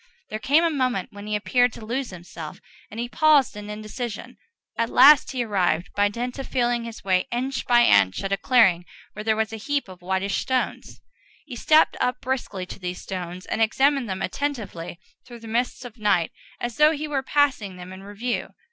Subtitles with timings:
[0.31, 2.59] There came a moment when he appeared to lose himself,
[2.89, 4.37] and he paused in indecision.
[4.75, 8.35] At last he arrived, by dint of feeling his way inch by inch, at a
[8.37, 8.83] clearing
[9.13, 11.01] where there was a great heap of whitish stones.
[11.45, 15.99] He stepped up briskly to these stones, and examined them attentively through the mists of
[15.99, 18.49] night, as though he were passing them in review.